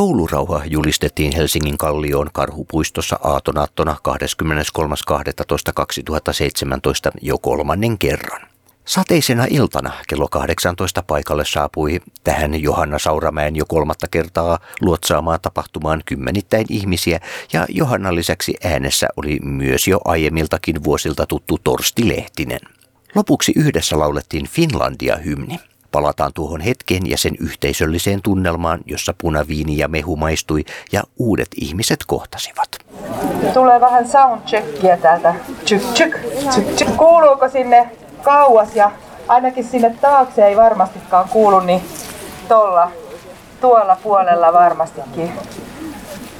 Joulurauha 0.00 0.62
julistettiin 0.66 1.32
Helsingin 1.36 1.78
Kallioon 1.78 2.30
karhupuistossa 2.32 3.18
aatonaattona 3.24 3.96
23.12.2017 4.08 4.14
jo 7.22 7.38
kolmannen 7.38 7.98
kerran. 7.98 8.40
Sateisena 8.84 9.46
iltana 9.50 9.92
kello 10.08 10.28
18 10.28 11.02
paikalle 11.02 11.44
saapui 11.44 12.00
tähän 12.24 12.62
Johanna 12.62 12.98
Sauramäen 12.98 13.56
jo 13.56 13.64
kolmatta 13.68 14.06
kertaa 14.10 14.58
luotsaamaan 14.80 15.40
tapahtumaan 15.42 16.02
kymmenittäin 16.06 16.66
ihmisiä 16.68 17.20
ja 17.52 17.66
Johanna 17.68 18.14
lisäksi 18.14 18.54
äänessä 18.64 19.08
oli 19.16 19.38
myös 19.42 19.88
jo 19.88 20.00
aiemmiltakin 20.04 20.84
vuosilta 20.84 21.26
tuttu 21.26 21.58
Torsti 21.64 22.08
Lehtinen. 22.08 22.60
Lopuksi 23.14 23.52
yhdessä 23.56 23.98
laulettiin 23.98 24.48
Finlandia-hymni. 24.48 25.58
Palataan 25.92 26.32
tuohon 26.34 26.60
hetkeen 26.60 27.10
ja 27.10 27.18
sen 27.18 27.34
yhteisölliseen 27.40 28.22
tunnelmaan, 28.22 28.80
jossa 28.86 29.14
punaviini 29.20 29.78
ja 29.78 29.88
mehu 29.88 30.16
maistui 30.16 30.64
ja 30.92 31.02
uudet 31.18 31.48
ihmiset 31.56 31.98
kohtasivat. 32.06 32.68
Tulee 33.54 33.80
vähän 33.80 34.08
soundcheckia 34.08 34.96
täältä. 34.96 35.34
Tsyk, 35.64 35.82
tsyk, 35.82 36.18
tsyk, 36.48 36.66
tsyk. 36.74 36.96
Kuuluuko 36.96 37.48
sinne 37.48 37.90
kauas 38.22 38.76
ja 38.76 38.90
ainakin 39.28 39.64
sinne 39.64 39.96
taakse 40.00 40.46
ei 40.46 40.56
varmastikaan 40.56 41.28
kuulu, 41.28 41.60
niin 41.60 41.82
tuolla, 42.48 42.90
tuolla 43.60 43.96
puolella 44.02 44.52
varmastikin 44.52 45.32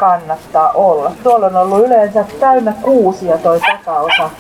kannattaa 0.01 0.73
olla. 0.73 1.13
Tuolla 1.23 1.47
on 1.47 1.57
ollut 1.57 1.87
yleensä 1.87 2.25
täynnä 2.41 2.73
kuusia 2.83 3.39
toi 3.39 3.61
takaosa, 3.61 4.31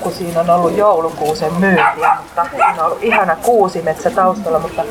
kun 0.00 0.12
siinä 0.12 0.40
on 0.40 0.50
ollut 0.50 0.76
joulukuusen 0.76 1.54
myyntiä, 1.54 2.16
mutta 2.22 2.46
siinä 2.50 2.74
on 2.78 2.80
ollut 2.80 3.02
ihana 3.02 3.36
kuusimetsä 3.36 4.10
taustalla, 4.10 4.58
mutta 4.58 4.82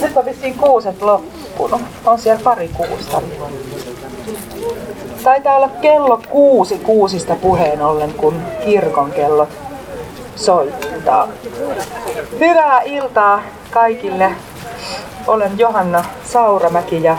nyt 0.00 0.16
on 0.16 0.24
vissiin 0.24 0.54
kuuset 0.54 1.02
loppunut. 1.02 1.80
On 2.06 2.18
siellä 2.18 2.42
pari 2.44 2.68
kuusta. 2.68 3.22
Taitaa 5.24 5.56
olla 5.56 5.70
kello 5.80 6.20
kuusi 6.30 6.78
kuusista 6.78 7.36
puheen 7.36 7.82
ollen, 7.82 8.14
kun 8.14 8.42
kirkon 8.64 9.10
kellot 9.10 9.48
soittaa. 10.36 11.28
Hyvää 12.40 12.80
iltaa 12.82 13.42
kaikille. 13.70 14.32
Olen 15.26 15.58
Johanna 15.58 16.04
Sauramäki 16.24 17.02
ja 17.02 17.18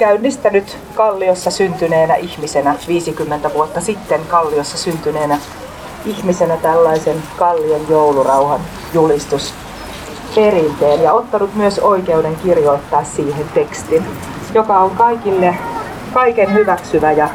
käynnistänyt 0.00 0.78
Kalliossa 0.94 1.50
syntyneenä 1.50 2.14
ihmisenä 2.14 2.74
50 2.88 3.50
vuotta 3.54 3.80
sitten 3.80 4.20
Kalliossa 4.28 4.78
syntyneenä 4.78 5.38
ihmisenä 6.06 6.56
tällaisen 6.56 7.22
Kallion 7.36 7.80
joulurauhan 7.88 8.60
julistus 8.94 9.54
perinteen 10.34 11.02
ja 11.02 11.12
ottanut 11.12 11.54
myös 11.54 11.78
oikeuden 11.78 12.36
kirjoittaa 12.36 13.04
siihen 13.04 13.48
tekstin, 13.54 14.04
joka 14.54 14.78
on 14.78 14.90
kaikille 14.90 15.54
kaiken 16.12 16.54
hyväksyvä 16.54 17.12
ja 17.12 17.28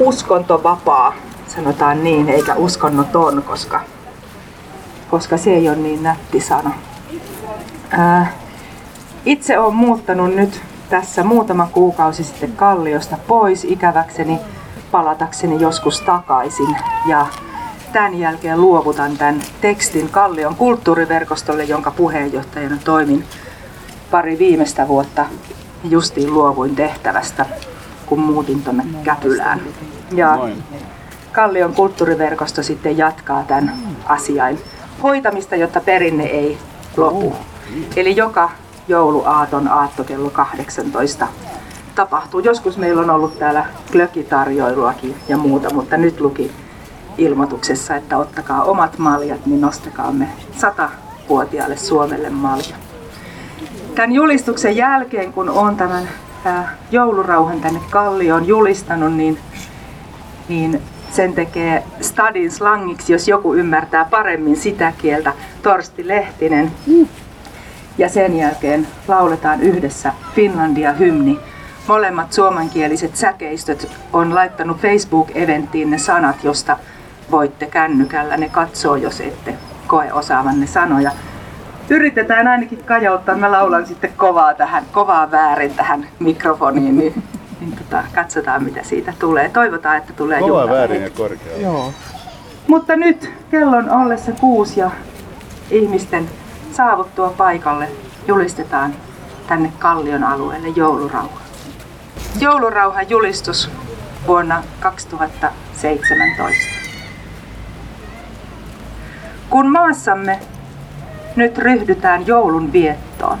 uskontovapaa 0.00 1.14
sanotaan 1.46 2.04
niin, 2.04 2.28
eikä 2.28 2.54
uskonnoton, 2.54 3.42
koska, 3.42 3.80
koska 5.10 5.36
se 5.36 5.50
ei 5.50 5.68
ole 5.68 5.76
niin 5.76 6.02
nätti 6.02 6.40
sana. 6.40 6.70
Ää, 7.90 8.32
itse 9.26 9.58
olen 9.58 9.74
muuttanut 9.74 10.34
nyt 10.34 10.69
tässä 10.90 11.24
muutama 11.24 11.68
kuukausi 11.72 12.24
sitten 12.24 12.52
Kalliosta 12.52 13.16
pois 13.26 13.64
ikäväkseni 13.64 14.38
palatakseni 14.90 15.60
joskus 15.60 16.00
takaisin. 16.00 16.76
Ja 17.06 17.26
tämän 17.92 18.18
jälkeen 18.18 18.60
luovutan 18.60 19.16
tämän 19.16 19.42
tekstin 19.60 20.08
Kallion 20.08 20.54
kulttuuriverkostolle, 20.56 21.64
jonka 21.64 21.90
puheenjohtajana 21.90 22.76
toimin 22.84 23.24
pari 24.10 24.38
viimeistä 24.38 24.88
vuotta. 24.88 25.26
Justiin 25.84 26.34
luovuin 26.34 26.76
tehtävästä, 26.76 27.46
kun 28.06 28.20
muutin 28.20 28.62
tuonne 28.62 28.84
Käpylään. 29.04 29.60
Ja 30.12 30.38
Kallion 31.32 31.74
kulttuuriverkosto 31.74 32.62
sitten 32.62 32.98
jatkaa 32.98 33.44
tämän 33.44 33.72
asian 34.04 34.58
hoitamista, 35.02 35.56
jotta 35.56 35.80
perinne 35.80 36.24
ei 36.24 36.58
lopu. 36.96 37.36
Eli 37.96 38.16
joka 38.16 38.50
jouluaaton 38.90 39.68
aatto 39.68 40.04
kello 40.04 40.30
18 40.30 41.28
tapahtuu. 41.94 42.40
Joskus 42.40 42.76
meillä 42.76 43.02
on 43.02 43.10
ollut 43.10 43.38
täällä 43.38 43.66
klökitarjoiluakin 43.92 45.14
ja 45.28 45.36
muuta, 45.36 45.74
mutta 45.74 45.96
nyt 45.96 46.20
luki 46.20 46.52
ilmoituksessa, 47.18 47.96
että 47.96 48.18
ottakaa 48.18 48.62
omat 48.62 48.98
maljat, 48.98 49.46
niin 49.46 49.60
nostakaamme 49.60 50.28
satavuotiaalle 50.56 51.76
Suomelle 51.76 52.30
malja. 52.30 52.76
Tämän 53.94 54.12
julistuksen 54.12 54.76
jälkeen, 54.76 55.32
kun 55.32 55.48
olen 55.48 55.76
tämän 55.76 56.08
joulurauhan 56.90 57.60
tänne 57.60 57.80
Kallioon 57.90 58.46
julistanut, 58.46 59.12
niin, 59.12 59.38
niin 60.48 60.82
sen 61.10 61.32
tekee 61.32 61.84
stadin 62.00 62.50
slangiksi, 62.50 63.12
jos 63.12 63.28
joku 63.28 63.54
ymmärtää 63.54 64.04
paremmin 64.04 64.56
sitä 64.56 64.92
kieltä, 64.98 65.32
Torsti 65.62 66.08
Lehtinen. 66.08 66.72
Ja 67.98 68.08
sen 68.08 68.36
jälkeen 68.36 68.86
lauletaan 69.08 69.60
yhdessä 69.60 70.12
Finlandia-hymni. 70.34 71.40
Molemmat 71.88 72.32
suomenkieliset 72.32 73.16
säkeistöt 73.16 73.88
on 74.12 74.34
laittanut 74.34 74.76
Facebook-eventtiin 74.76 75.90
ne 75.90 75.98
sanat, 75.98 76.44
josta 76.44 76.76
voitte 77.30 77.66
kännykällä 77.66 78.36
ne 78.36 78.48
katsoa, 78.48 78.98
jos 78.98 79.20
ette 79.20 79.54
koe 79.86 80.12
osaavanne 80.12 80.66
sanoja. 80.66 81.10
Yritetään 81.90 82.48
ainakin 82.48 82.84
kajouttaa, 82.84 83.36
mä 83.36 83.52
laulan 83.52 83.86
sitten 83.86 84.12
kovaa 84.16 84.54
tähän, 84.54 84.84
kovaa 84.92 85.30
väärin 85.30 85.74
tähän 85.74 86.06
mikrofoniin, 86.18 86.98
niin 86.98 87.22
niin 87.60 87.76
tota, 87.76 88.04
katsotaan 88.14 88.64
mitä 88.64 88.82
siitä 88.82 89.12
tulee. 89.18 89.48
Toivotaan, 89.48 89.96
että 89.96 90.12
tulee 90.12 90.40
Kova 90.40 90.68
väärin 90.68 91.02
ja 91.02 91.10
korkea. 91.10 91.56
Joo. 91.56 91.92
Mutta 92.66 92.96
nyt 92.96 93.30
kellon 93.50 93.90
ollessa 93.90 94.32
kuusi 94.32 94.80
ja 94.80 94.90
ihmisten 95.70 96.28
saavuttua 96.80 97.34
paikalle 97.36 97.88
julistetaan 98.26 98.94
tänne 99.46 99.72
Kallion 99.78 100.24
alueelle 100.24 100.68
joulurauha. 100.68 101.40
Joulurauhan 102.40 103.10
julistus 103.10 103.70
vuonna 104.26 104.62
2017. 104.80 106.60
Kun 109.50 109.70
maassamme 109.70 110.40
nyt 111.36 111.58
ryhdytään 111.58 112.26
joulun 112.26 112.72
viettoon, 112.72 113.38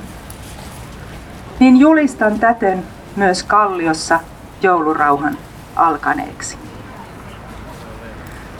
niin 1.60 1.76
julistan 1.76 2.40
täten 2.40 2.84
myös 3.16 3.42
Kalliossa 3.42 4.20
joulurauhan 4.62 5.38
alkaneeksi. 5.76 6.58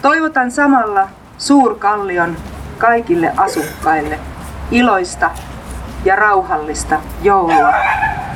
Toivotan 0.02 0.50
samalla 0.50 1.08
Suurkallion 1.38 2.36
kaikille 2.78 3.32
asukkaille 3.36 4.18
iloista 4.70 5.30
ja 6.04 6.16
rauhallista 6.16 7.00
joulua 7.22 7.74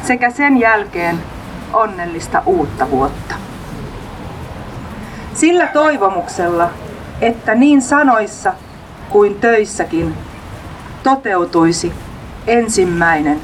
sekä 0.03 0.31
sen 0.31 0.61
jälkeen 0.61 1.19
onnellista 1.73 2.43
uutta 2.47 2.91
vuotta. 2.91 3.35
Sillä 5.35 5.67
toivomuksella, 5.67 6.71
että 7.21 7.55
niin 7.55 7.83
sanoissa 7.83 8.53
kuin 9.11 9.35
töissäkin 9.35 10.15
toteutuisi 11.03 11.93
ensimmäinen 12.47 13.41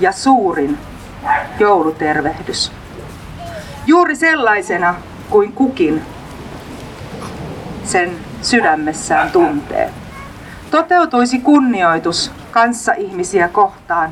ja 0.00 0.12
suurin 0.12 0.78
joulutervehdys. 1.58 2.72
Juuri 3.86 4.16
sellaisena 4.16 4.94
kuin 5.30 5.52
kukin 5.52 6.02
sen 7.84 8.10
sydämessään 8.42 9.30
tuntee. 9.30 9.90
Toteutuisi 10.70 11.38
kunnioitus 11.38 12.32
kanssa 12.50 12.92
ihmisiä 12.92 13.48
kohtaan 13.48 14.10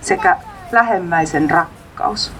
sekä 0.00 0.36
lähemmäisen 0.72 1.50
rakkaus. 1.50 2.32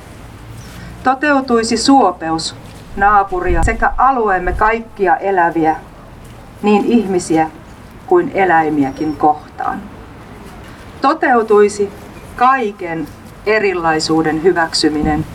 Toteutuisi 1.02 1.76
suopeus 1.76 2.56
naapuria 2.96 3.62
sekä 3.62 3.92
alueemme 3.96 4.52
kaikkia 4.52 5.16
eläviä, 5.16 5.76
niin 6.62 6.84
ihmisiä 6.84 7.50
kuin 8.06 8.30
eläimiäkin 8.34 9.16
kohtaan. 9.16 9.82
Toteutuisi 11.00 11.92
kaiken 12.36 13.08
erilaisuuden 13.46 14.42
hyväksyminen 14.42 15.26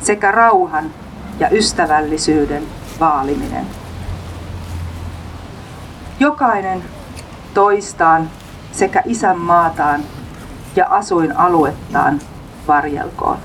sekä 0.00 0.32
rauhan 0.32 0.90
ja 1.38 1.48
ystävällisyyden 1.50 2.62
vaaliminen. 3.00 3.66
Jokainen 6.20 6.82
toistaan 7.54 8.30
sekä 8.72 9.02
isänmaataan 9.06 10.00
ja 10.76 10.86
asuinaluettaan 10.90 12.20
varjelkoon. 12.68 13.36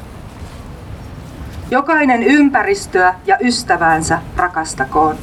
Jokainen 1.72 2.24
ympäristöä 2.24 3.16
ja 3.26 3.38
ystäväänsä 3.42 4.20
rakastakoon. 4.36 5.16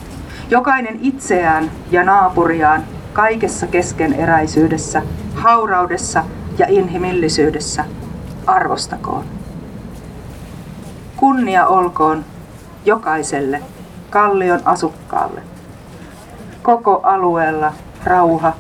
Jokainen 0.51 0.99
itseään 1.03 1.71
ja 1.91 2.03
naapuriaan 2.03 2.85
kaikessa 3.13 3.67
keskeneräisyydessä, 3.67 5.03
hauraudessa 5.35 6.25
ja 6.59 6.67
inhimillisyydessä 6.69 7.85
arvostakoon. 8.47 9.25
Kunnia 11.17 11.67
olkoon 11.67 12.25
jokaiselle 12.85 13.63
kallion 14.11 14.61
asukkaalle. 14.65 15.43
Koko 16.63 17.01
alueella 17.03 17.73
rauha 18.05 18.53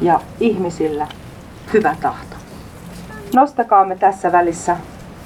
ja 0.00 0.20
ihmisillä 0.40 1.06
hyvä 1.72 1.96
tahto. 2.02 2.36
Nostakaamme 3.34 3.96
tässä 3.96 4.32
välissä 4.32 4.76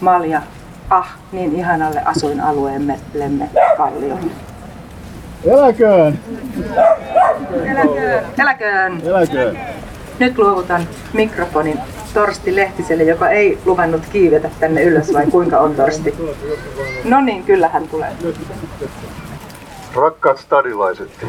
malja 0.01 0.43
ah 0.91 1.17
niin 1.33 1.57
ihanalle 1.57 2.03
asuinalueellemme 2.05 3.51
Kallioon. 3.77 4.31
Eläköön! 5.45 6.19
Eläköön! 7.65 8.25
Eläköön! 8.39 9.01
Eläköön! 9.05 9.59
Nyt 10.19 10.39
luovutan 10.39 10.89
mikrofonin 11.13 11.79
Torsti 12.15 12.57
Lehtiselle, 12.57 13.03
joka 13.03 13.29
ei 13.31 13.59
luvannut 13.65 14.03
kiivetä 14.13 14.51
tänne 14.61 14.83
ylös, 14.83 15.13
vai 15.13 15.27
kuinka 15.27 15.59
on 15.59 15.75
Torsti? 15.75 16.15
No 17.05 17.21
niin, 17.21 17.45
kyllä 17.45 17.69
hän 17.69 17.89
tulee. 17.89 18.13
Rakkaat 19.95 20.39
stadilaiset, 20.39 21.27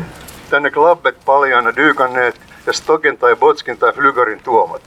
tänne 0.49 0.71
klabbet 0.71 1.15
paljaana 1.25 1.75
dykanneet 1.75 2.44
ja 2.65 2.73
Stoken 2.73 3.17
tai 3.17 3.35
Botskin 3.35 3.77
tai 3.77 3.93
Flygerin 3.93 4.43
tuomat. 4.43 4.81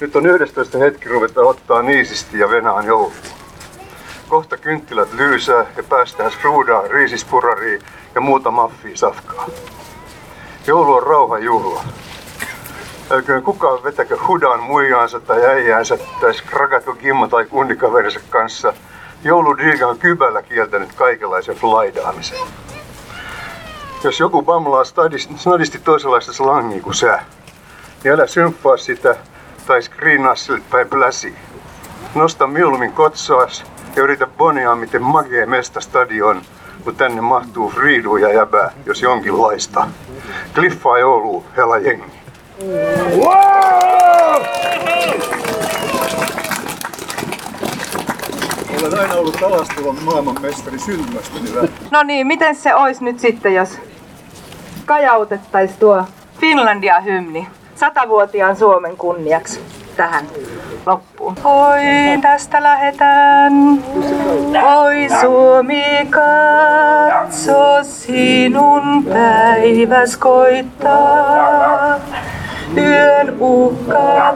Nyt 0.00 0.16
on 0.16 0.26
11 0.26 0.78
hetki 0.78 1.08
ruveta 1.08 1.40
ottaa 1.40 1.82
niisisti 1.82 2.38
ja 2.38 2.50
venaan 2.50 2.86
joulua. 2.86 3.12
Kohta 4.28 4.56
kynttilät 4.56 5.12
lyysää 5.12 5.66
ja 5.76 5.82
päästään 5.82 6.30
fruudaa, 6.30 6.82
riisispurariin 6.82 7.82
ja 8.14 8.20
muuta 8.20 8.50
maffia 8.50 8.96
safkaa. 8.96 9.46
Joulu 10.66 10.94
on 10.94 11.02
rauhan 11.02 11.42
juhla. 11.42 11.84
Älköön 13.10 13.42
kukaan 13.42 13.84
vetäkö 13.84 14.18
hudan 14.28 14.60
muijaansa 14.60 15.20
tai 15.20 15.46
äijäänsä 15.46 15.98
tai 16.20 16.34
skrakatko 16.34 16.94
gimma 16.94 17.28
tai 17.28 17.44
kunnikaverinsa 17.44 18.20
kanssa. 18.30 18.74
Jouludiiga 19.24 19.86
on 19.86 19.98
kybällä 19.98 20.42
kieltänyt 20.42 20.92
kaikenlaisen 20.92 21.56
flaidaamisen. 21.56 22.69
Jos 24.04 24.20
joku 24.20 24.42
bamlaa 24.42 24.84
snadisti 25.36 25.78
toisenlaista 25.78 26.32
slangia 26.32 26.82
kuin 26.82 26.94
sä, 26.94 27.20
niin 28.04 28.14
älä 28.14 28.26
symppaa 28.26 28.76
sitä 28.76 29.16
tai 29.66 29.82
skriinaa 29.82 30.34
sille 30.34 30.60
päin 30.70 30.88
pläsi. 30.88 31.34
Nosta 32.14 32.46
mieluummin 32.46 32.92
kotsoas 32.92 33.64
ja 33.96 34.02
yritä 34.02 34.26
bonia, 34.26 34.74
miten 34.74 35.02
magia 35.02 35.46
mesta 35.46 35.80
stadion, 35.80 36.42
kun 36.84 36.96
tänne 36.96 37.20
mahtuu 37.20 37.70
Friidu 37.70 38.16
ja 38.16 38.32
jäbää, 38.32 38.72
jos 38.86 39.02
jonkinlaista. 39.02 39.88
Kliffaa 40.54 40.98
joulu, 40.98 41.44
hela 41.56 41.78
jengi. 41.78 42.20
Wow! 43.16 44.42
Olen 48.80 48.98
aina 48.98 49.14
ollut 49.14 49.36
kalastelun 49.36 49.98
maailmanmestari 50.04 50.78
syntymästäni. 50.78 51.50
No 51.90 52.02
niin, 52.02 52.26
miten 52.26 52.54
se 52.54 52.74
olisi 52.74 53.04
nyt 53.04 53.20
sitten, 53.20 53.54
jos 53.54 53.78
kajautettaisiin 54.90 55.80
tuo 55.80 56.04
Finlandia-hymni 56.40 57.46
satavuotiaan 57.74 58.56
Suomen 58.56 58.96
kunniaksi 58.96 59.60
tähän 59.96 60.24
loppuun. 60.86 61.36
Oi, 61.44 61.80
tästä 62.22 62.62
lähetään. 62.62 63.52
Oi 64.62 65.08
Suomi, 65.20 65.84
katso 66.10 67.78
sinun 67.82 69.04
päiväs 69.04 70.16
koittaa. 70.16 72.00
Yön 72.76 73.36
uhka 73.40 74.34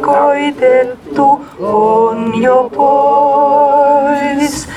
karkoitettu 0.00 1.46
on 1.60 2.42
jo 2.42 2.70
pois. 2.76 4.68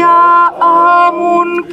Ja 0.00 0.52
aamun 0.60 1.66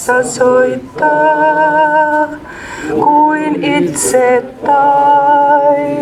kirkkaudessa 0.00 0.22
soittaa 0.22 2.28
kuin 2.88 3.64
itse 3.64 4.44
taivaan 4.66 5.92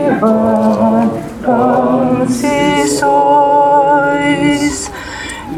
kansi 1.46 2.88
sois. 2.88 4.92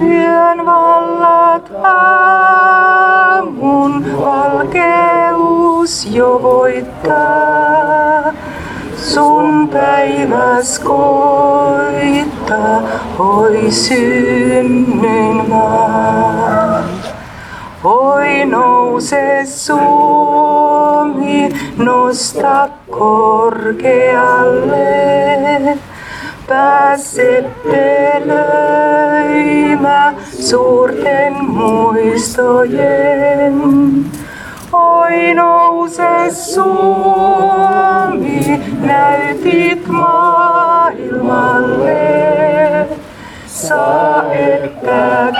Yön 0.01 0.67
vallat 0.67 1.71
aamun 1.85 4.05
valkeus 4.21 6.07
jo 6.07 6.43
voittaa. 6.43 8.33
Sun 8.97 9.69
päiväs 9.69 10.79
koittaa, 10.79 12.83
oi 13.19 13.71
synnyin 13.71 15.49
maa. 15.49 16.80
Oi 17.82 18.44
nouse 18.44 19.47
Suomi, 19.47 21.49
nosta 21.77 22.69
korkealle. 22.91 23.79
Pääse 26.49 27.44
pelöimä 27.65 28.35
suurten 30.41 31.44
muistojen. 31.44 33.55
Oi 34.73 35.35
nouse 35.35 36.31
Suomi, 36.31 38.61
näytit 38.81 39.88
maailmalle. 39.88 41.91
Sä 43.47 44.23
että 44.33 45.33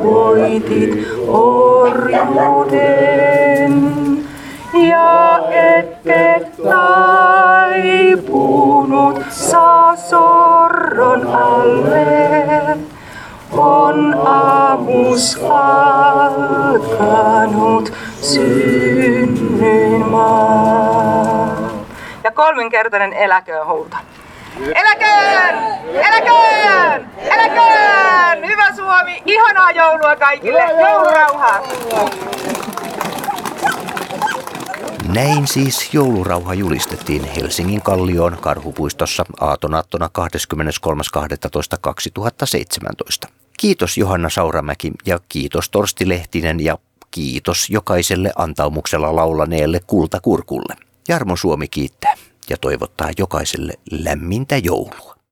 karkoitit 0.00 1.06
orjuuden 1.28 2.74
ja 4.72 5.38
ette 5.50 6.46
taipunut 6.64 8.12
saa 9.30 9.96
sorron 9.96 11.26
alle. 11.26 12.76
On 13.52 14.14
aamus 14.26 15.40
alkanut 15.50 16.72
synnyin 18.20 20.06
maa. 20.06 21.56
Ja 22.24 22.32
kolminkertainen 22.32 23.12
eläköön 23.12 23.66
huuto. 23.66 23.96
Eläköön! 24.56 25.54
Eläköön! 25.94 27.10
Eläköön! 27.18 28.46
Hyvä 28.48 28.74
Suomi! 28.76 29.22
Ihanaa 29.26 29.70
joulua 29.70 30.16
kaikille! 30.16 30.62
Joulurauhaa! 30.62 31.60
Näin 35.14 35.46
siis 35.46 35.94
joulurauha 35.94 36.54
julistettiin 36.54 37.24
Helsingin 37.24 37.82
Kallioon 37.82 38.38
karhupuistossa 38.40 39.24
aatonaattona 39.40 40.10
23.12.2017. 43.26 43.30
Kiitos 43.58 43.98
Johanna 43.98 44.30
Sauramäki 44.30 44.92
ja 45.06 45.20
kiitos 45.28 45.70
Torsti 45.70 46.08
Lehtinen 46.08 46.60
ja 46.60 46.78
kiitos 47.10 47.70
jokaiselle 47.70 48.32
antaumuksella 48.36 49.16
laulaneelle 49.16 49.80
kultakurkulle. 49.86 50.76
Jarmo 51.08 51.36
Suomi 51.36 51.68
kiittää 51.68 52.14
ja 52.50 52.56
toivottaa 52.56 53.10
jokaiselle 53.18 53.72
lämmintä 53.90 54.56
joulua. 54.56 55.19